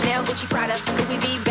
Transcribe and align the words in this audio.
Chanel, 0.00 0.22
Gucci, 0.24 0.46
Prada, 0.46 0.74
Louis 1.08 1.18
V 1.18 1.45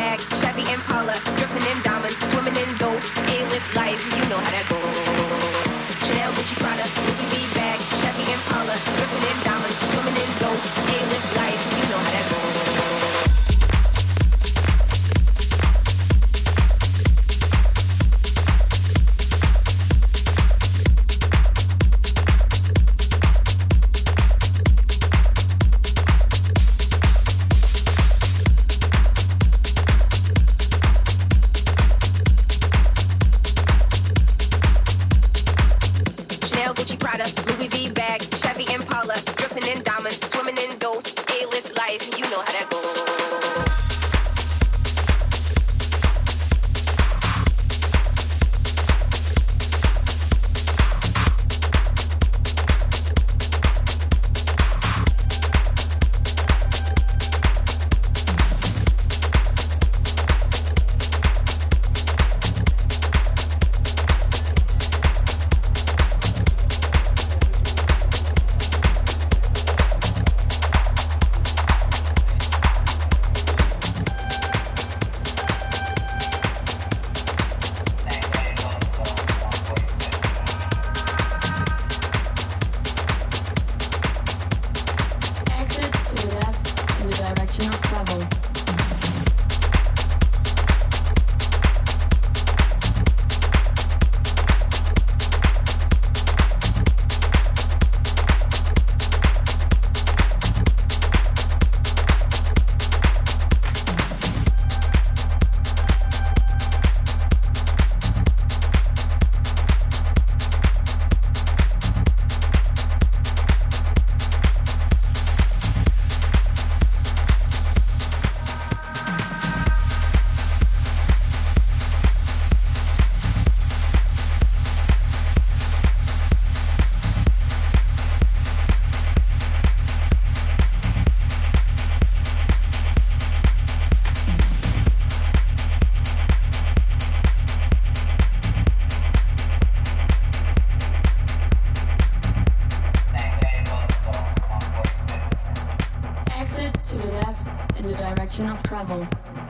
direction 148.36 148.50
of 148.52 148.64
travel, 148.64 149.08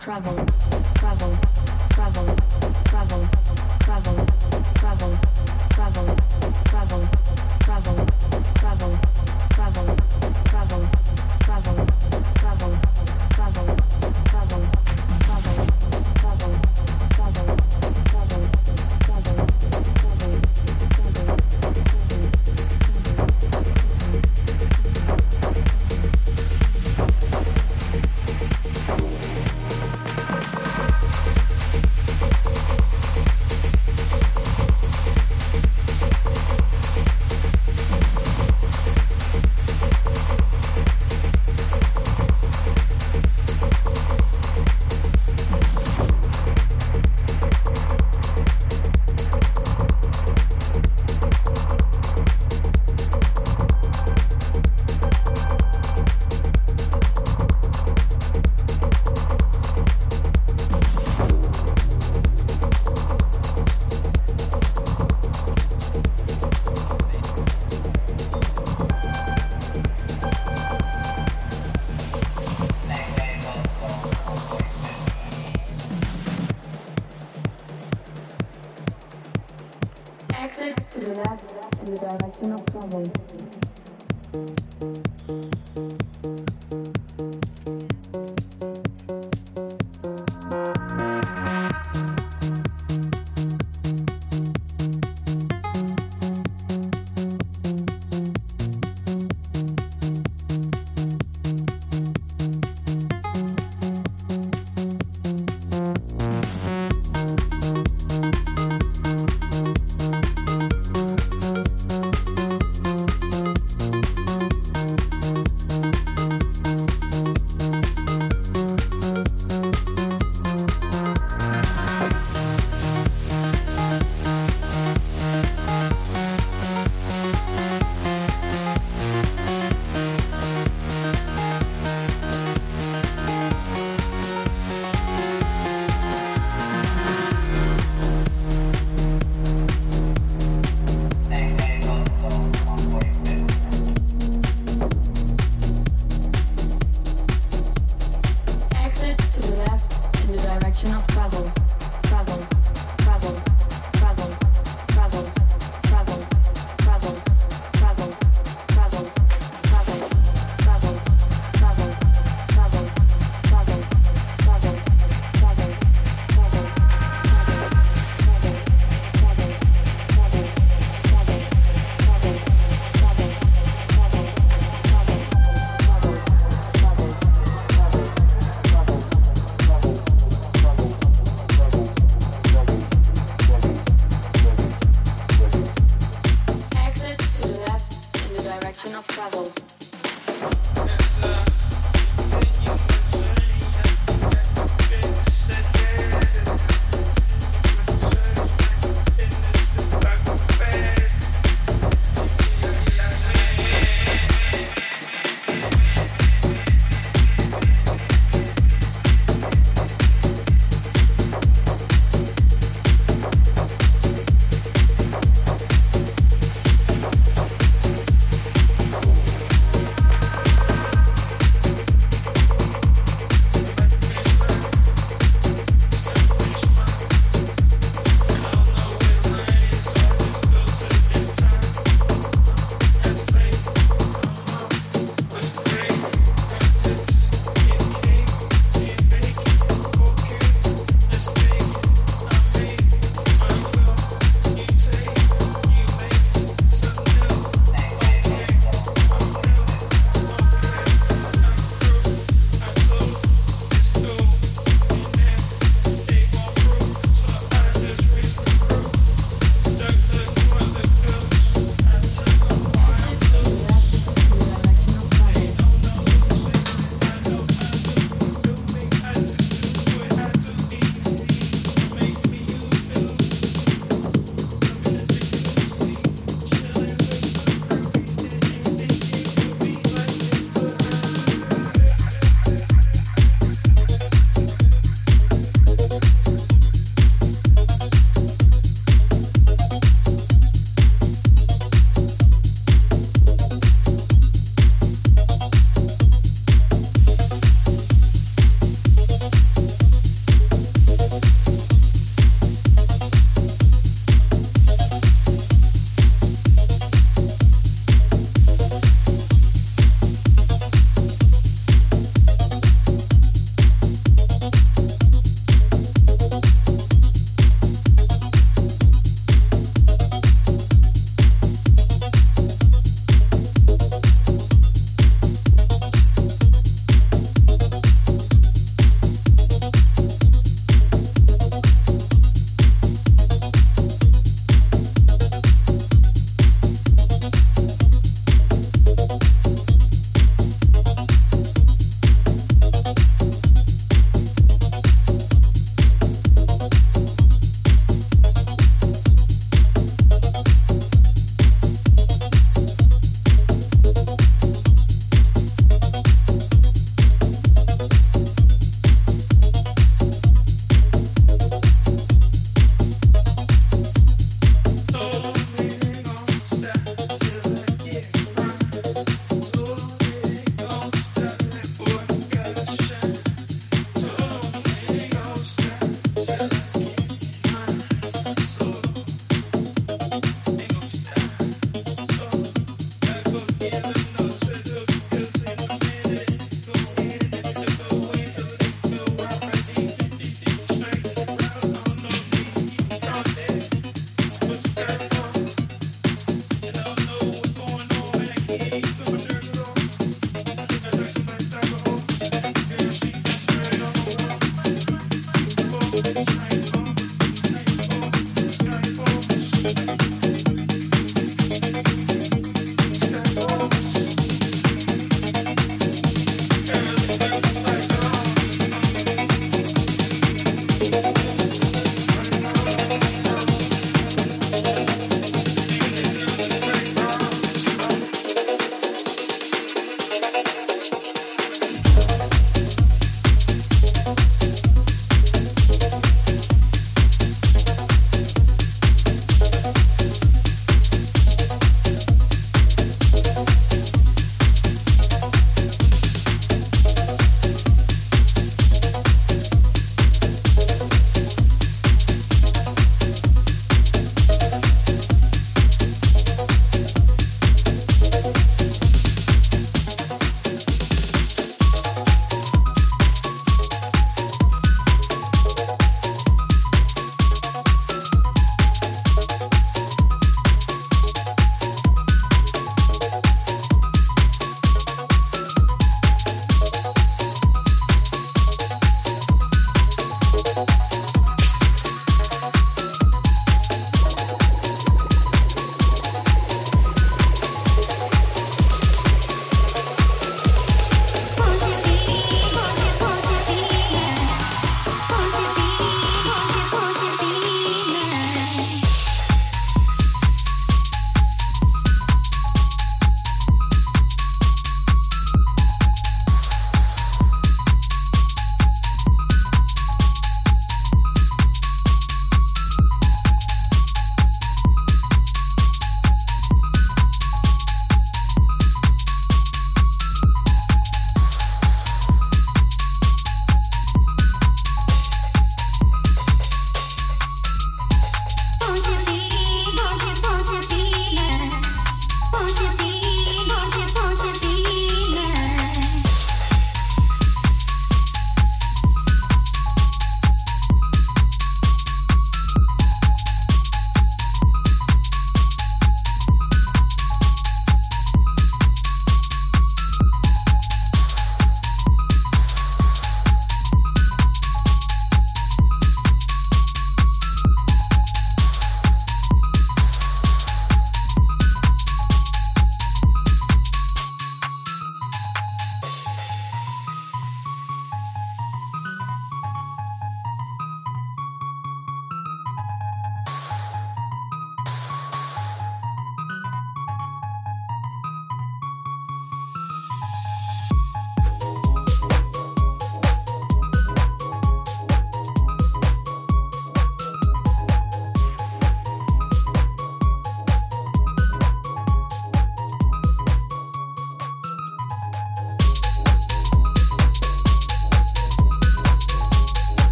travel, 0.00 0.46
travel, 0.96 1.38
travel, 1.88 2.36
travel, 2.84 3.26
travel, 3.80 4.26
travel, 4.74 5.16
travel, 5.70 6.06
travel, 6.10 6.16
travel, 6.66 7.08
travel, 7.60 8.06
travel, 8.54 8.98
travel, 9.50 9.96
travel, 10.44 10.88
travel. 11.40 11.95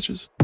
pitches. 0.00 0.39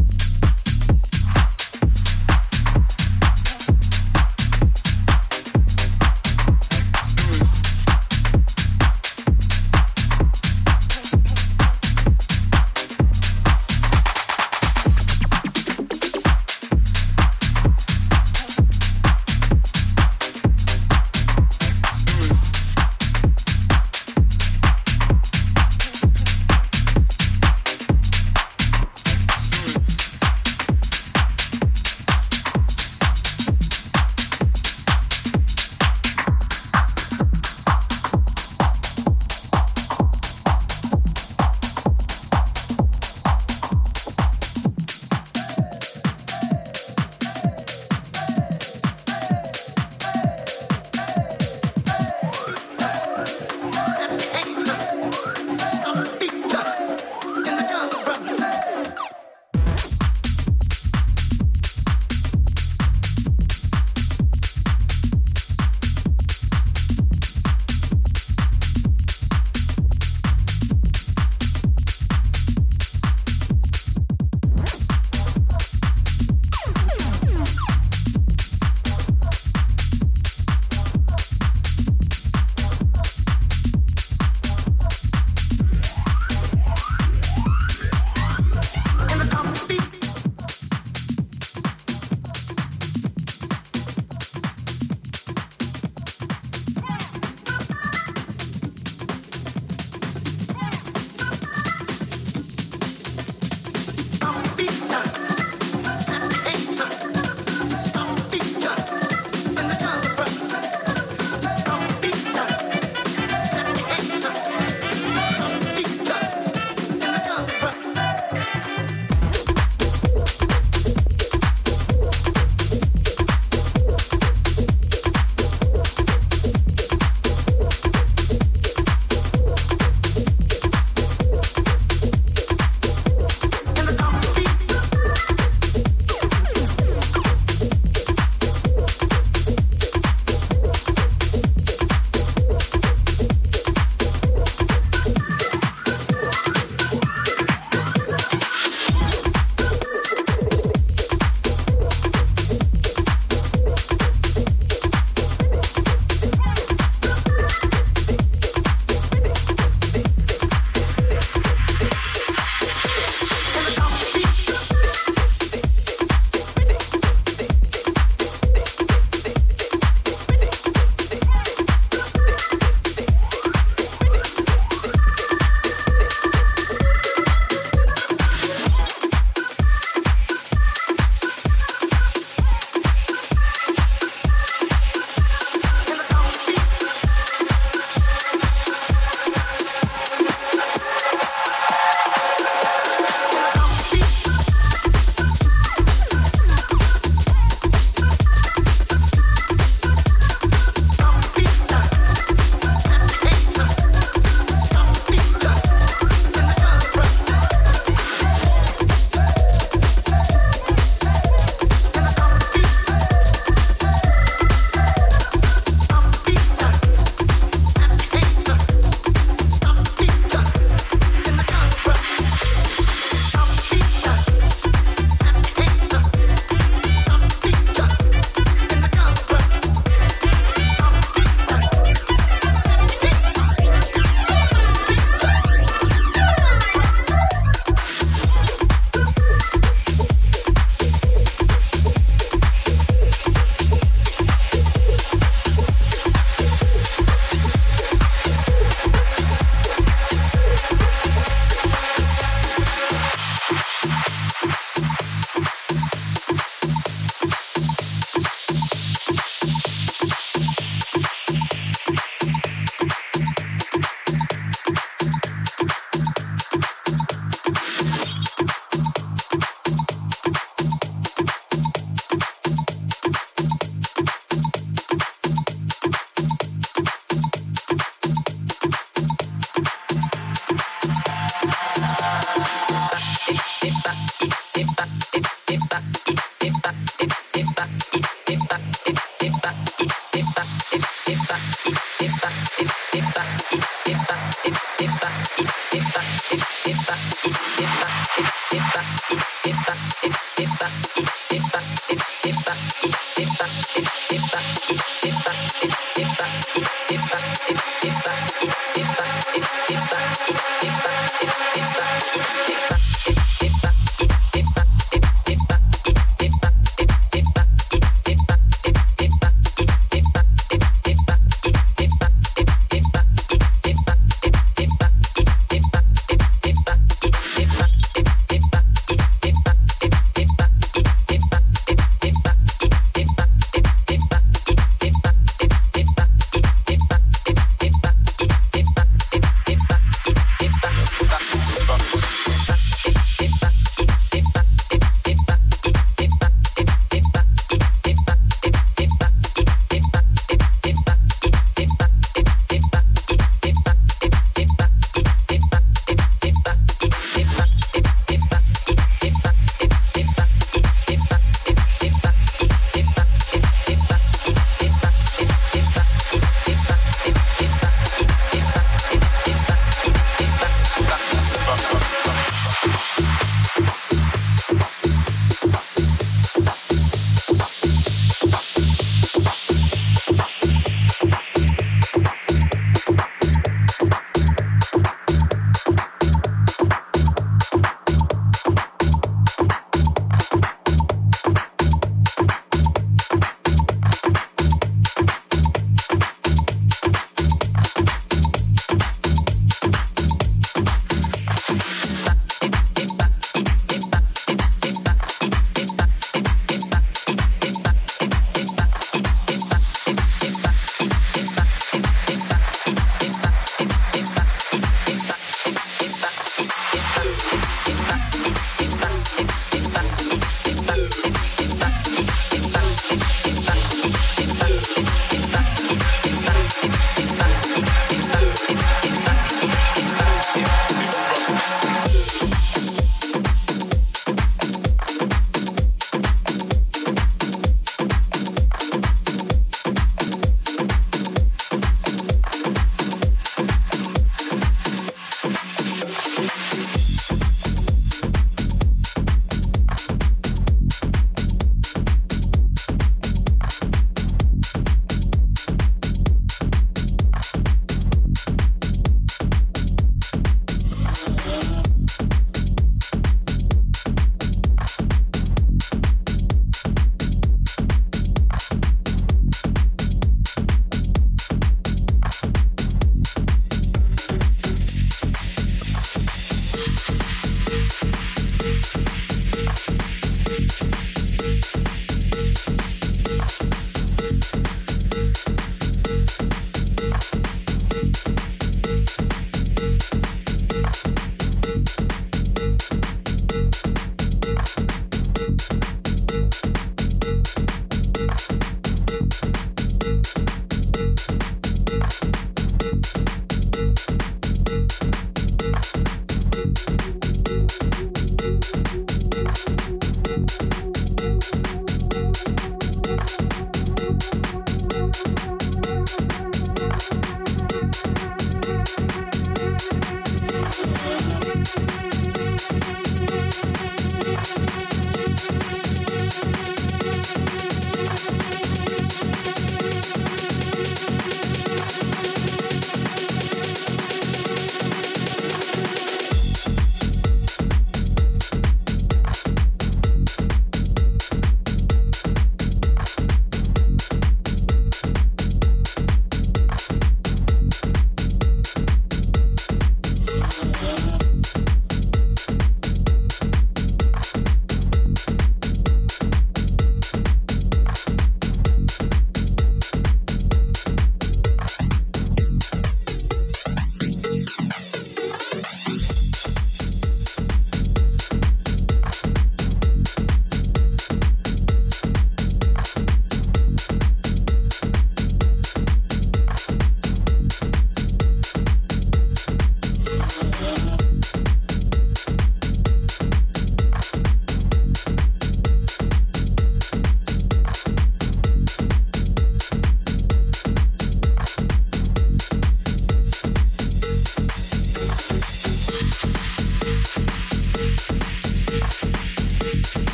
Dun. 104.77 105.16